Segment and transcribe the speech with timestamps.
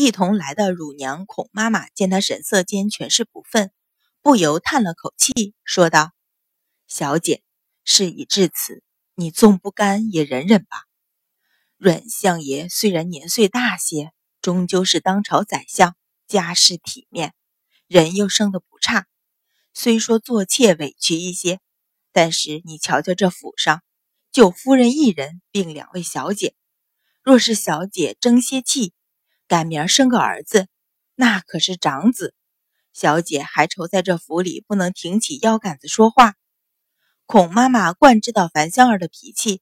[0.00, 3.70] 一同来的乳娘孔妈妈见他神色间全是不忿，
[4.22, 6.12] 不由叹了口气，说道
[6.88, 7.42] ：“小姐，
[7.84, 8.82] 事已至此，
[9.14, 10.86] 你纵不甘也忍忍吧。
[11.76, 15.94] 阮相爷虽然年岁大些，终究是当朝宰相，
[16.26, 17.34] 家世体面，
[17.86, 19.06] 人又生得不差。
[19.74, 21.60] 虽说做妾委屈一些，
[22.10, 23.82] 但是你瞧瞧这府上，
[24.32, 26.54] 就夫人一人，并两位小姐。
[27.22, 28.94] 若是小姐争些气，
[29.50, 30.68] 赶明儿生个儿子，
[31.16, 32.36] 那可是长子。
[32.92, 36.36] 小姐还愁在这府里不能挺起腰杆子说话。”
[37.26, 39.60] 孔妈妈惯知道樊香儿的脾气，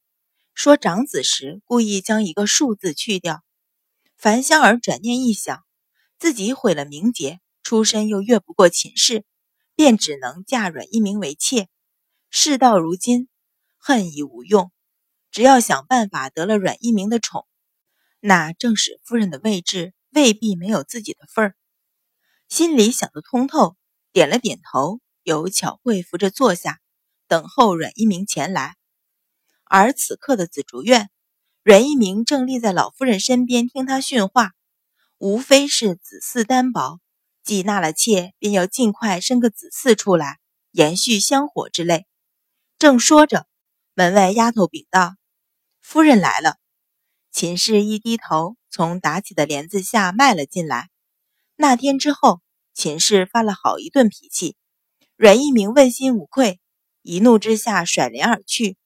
[0.52, 3.42] 说长子时故意将一个数字去掉。
[4.18, 5.64] 樊香儿转念一想，
[6.18, 9.24] 自己毁了名节，出身又越不过秦氏，
[9.74, 11.70] 便只能嫁阮一鸣为妾。
[12.28, 13.30] 事到如今，
[13.78, 14.70] 恨已无用，
[15.30, 17.46] 只要想办法得了阮一鸣的宠，
[18.20, 21.54] 那正史夫人的位置未必没有自己的份儿。
[22.48, 23.76] 心里想得通透，
[24.12, 26.80] 点了点头，由巧慧扶着坐下。
[27.26, 28.76] 等候阮一鸣前来，
[29.64, 31.10] 而此刻的紫竹院，
[31.62, 34.52] 阮一鸣正立在老夫人身边听她训话，
[35.18, 37.00] 无非是子嗣单薄，
[37.44, 40.38] 既纳了妾，便要尽快生个子嗣出来，
[40.70, 42.06] 延续香火之类。
[42.78, 43.46] 正说着，
[43.92, 45.14] 门外丫头禀道
[45.82, 46.56] ：“夫人来了。”
[47.40, 50.90] 秦氏一低头，从打起的帘子下迈了进来。
[51.54, 52.40] 那天之后，
[52.74, 54.56] 秦氏发了好一顿脾气，
[55.14, 56.58] 阮一鸣问心无愧。
[57.02, 58.76] 一怒之下甩帘而去，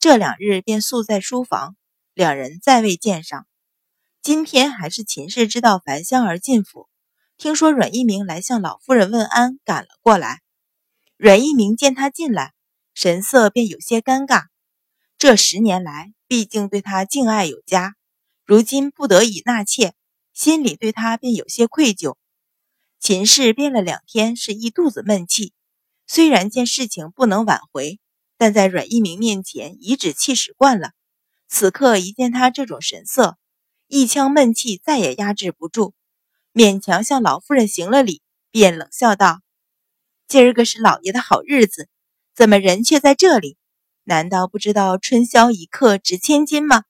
[0.00, 1.76] 这两日便宿在书房，
[2.12, 3.46] 两人再未见上。
[4.20, 6.88] 今天还是秦氏知道樊香儿进府，
[7.38, 10.40] 听说阮一鸣来向老夫人问安，赶了过来。
[11.16, 12.52] 阮一鸣见他进来，
[12.94, 14.46] 神色便有些尴尬。
[15.18, 17.94] 这十年来，毕竟对他敬爱有加，
[18.46, 19.92] 如今不得已纳妾，
[20.32, 22.16] 心里对他便有些愧疚。
[22.98, 25.52] 秦氏憋了两天，是一肚子闷气。
[26.06, 28.00] 虽然见事情不能挽回，
[28.38, 30.92] 但在阮一鸣面前颐指气使惯了，
[31.48, 33.36] 此刻一见他这种神色，
[33.86, 35.92] 一腔闷气再也压制不住，
[36.54, 39.42] 勉强向老夫人行了礼，便冷笑道
[40.26, 41.90] ：“今儿个是老爷的好日子，
[42.34, 43.58] 怎么人却在这里？
[44.04, 46.84] 难道不知道春宵一刻值千金吗？”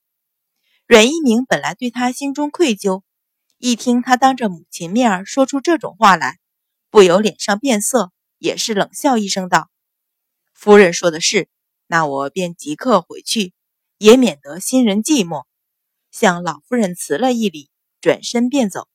[0.87, 3.03] 阮一鸣本来对他心中愧疚，
[3.59, 6.39] 一听他当着母亲面说出这种话来，
[6.91, 8.13] 不由脸上变色。
[8.39, 9.71] 也是冷笑一声道
[10.53, 11.49] ：“夫人说的是，
[11.87, 13.55] 那我便即刻回去，
[13.99, 15.45] 也免得新人寂寞。”
[16.11, 18.89] 向老夫人辞了一礼，转身便走。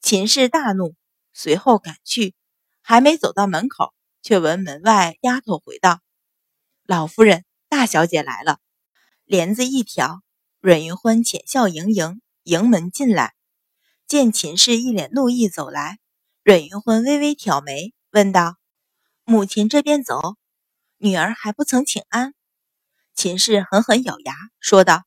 [0.00, 0.96] 秦氏大怒，
[1.32, 2.34] 随后赶去，
[2.82, 6.00] 还没走到门口，却闻门外丫头回道
[6.86, 8.58] ：“老夫人，大小姐来了。”
[9.24, 10.22] 帘子一挑，
[10.60, 13.34] 阮云欢浅笑盈盈迎门进来，
[14.06, 15.98] 见秦氏一脸怒意走来，
[16.44, 17.92] 阮云欢微微挑眉。
[18.12, 18.56] 问道
[19.24, 20.36] ：“母亲这边走，
[20.98, 22.34] 女儿还不曾请安。”
[23.14, 25.04] 秦氏狠狠咬牙说道：“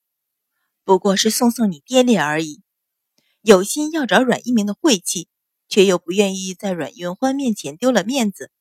[0.84, 2.61] 不过是送送你爹爹而已。”
[3.41, 5.29] 有心要找阮一鸣的晦气，
[5.69, 8.51] 却又不愿意在阮云欢面前丢了面子，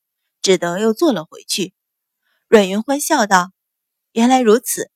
[0.41, 1.73] 只得又坐了回去。
[2.49, 3.51] 阮云欢笑道
[4.11, 4.89] ：“原来如此。”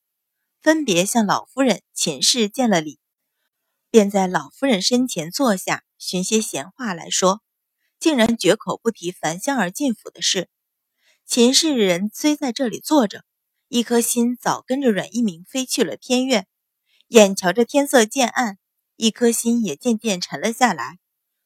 [0.60, 2.98] 分别向老夫人、秦氏见了礼，
[3.92, 7.42] 便在老夫人身前坐下，寻些闲话来说。
[8.00, 10.48] 竟然绝口不提樊香儿进府的事。
[11.26, 13.24] 秦氏人虽在这里坐着，
[13.68, 16.48] 一颗心早跟着阮一鸣飞去了天院。
[17.06, 18.58] 眼瞧着天色渐暗，
[18.96, 20.98] 一颗心也渐渐沉了下来。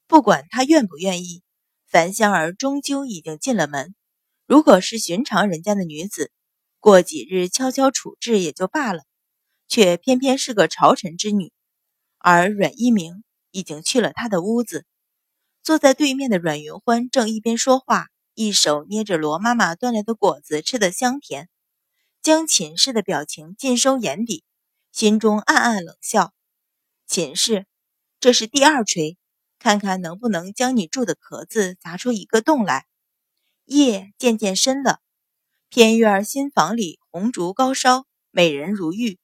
[0.06, 1.42] 不管他愿不愿意，
[1.86, 3.94] 樊香儿终究已经进了门。
[4.48, 6.32] 如果是寻常人家的女子，
[6.80, 9.02] 过几日悄悄处置也就罢了，
[9.68, 11.52] 却偏偏是个朝臣之女。
[12.16, 14.86] 而阮一鸣已经去了他的屋子。
[15.62, 21.50] 坐在对面的阮云欢正一边说话，一手捏着罗妈妈端来的果子，吃得香甜，
[22.22, 24.44] 将秦氏的表情尽收眼底，
[24.92, 26.32] 心中暗暗冷笑
[27.06, 27.66] ：“秦氏，
[28.18, 29.18] 这是第二锤，
[29.58, 32.86] 看看能不能将你住的壳子砸出一个洞来。”
[33.68, 35.00] 夜渐渐深了，
[35.68, 39.18] 偏院新房里红烛高烧，美人如玉。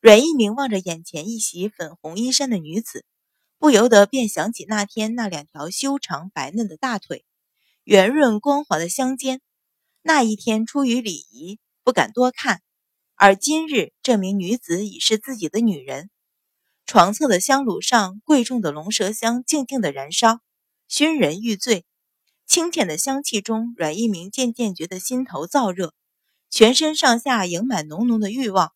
[0.00, 3.04] 阮一鸣望着眼前一袭粉红衣衫的女子。
[3.58, 7.24] 不由得便想起那天那两条修长白嫩的大腿，
[7.84, 9.40] 圆润光滑的香肩。
[10.02, 12.62] 那一天出于礼仪不敢多看，
[13.14, 16.10] 而今日这名女子已是自己的女人。
[16.86, 20.40] 床侧的香炉上贵重的龙舌香静静的燃烧，
[20.88, 21.84] 熏人欲醉。
[22.46, 25.92] 清浅的香气中，阮一鸣渐渐觉得心头燥热，
[26.48, 28.72] 全身上下盈满浓浓的欲望，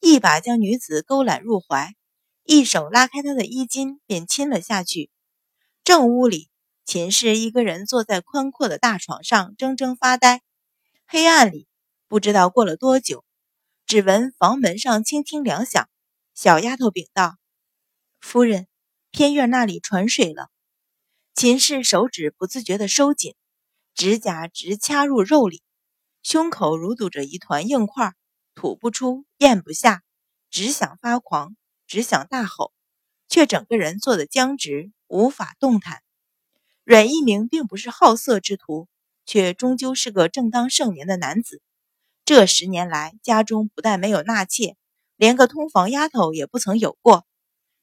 [0.00, 1.94] 一把将女子勾揽入怀。
[2.42, 5.10] 一手拉开她的衣襟，便亲了下去。
[5.84, 6.50] 正屋里，
[6.84, 10.42] 秦氏一个人坐在宽阔的大床上，怔怔发呆。
[11.06, 11.68] 黑暗里，
[12.08, 13.24] 不知道过了多久，
[13.86, 15.88] 只闻房门上轻轻两响。
[16.34, 17.36] 小丫头禀道
[18.20, 18.66] ：“夫人，
[19.10, 20.48] 偏院那里传水了。”
[21.36, 23.34] 秦氏手指不自觉地收紧，
[23.92, 25.64] 指甲直掐入肉里，
[26.22, 28.14] 胸口如堵着一团硬块，
[28.54, 30.04] 吐不出，咽不下，
[30.48, 31.56] 只想发狂，
[31.88, 32.72] 只想大吼，
[33.28, 36.04] 却整个人坐得僵直，无法动弹。
[36.84, 38.86] 阮一鸣并不是好色之徒，
[39.26, 41.60] 却终究是个正当盛年的男子。
[42.24, 44.76] 这十年来，家中不但没有纳妾，
[45.16, 47.26] 连个通房丫头也不曾有过。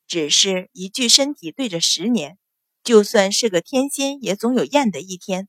[0.07, 2.38] 只是一具身体对着十年，
[2.83, 5.48] 就算是个天仙，也总有厌的一天。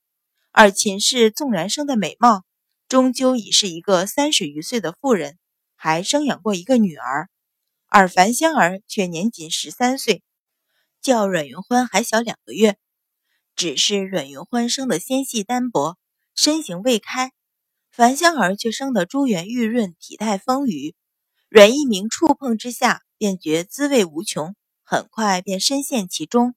[0.51, 2.45] 而秦氏纵然生的美貌，
[2.89, 5.39] 终究已是一个三十余岁的妇人，
[5.75, 7.31] 还生养过一个女儿。
[7.89, 10.23] 而樊香儿却年仅十三岁，
[11.01, 12.77] 较阮云欢还小两个月。
[13.57, 15.99] 只是阮云欢生的纤细单薄，
[16.35, 17.29] 身形未开；
[17.91, 20.95] 樊香儿却生得珠圆玉润，体态丰腴。
[21.49, 26.55] 阮一鸣触碰之下，便觉滋味无穷，很快便深陷其中。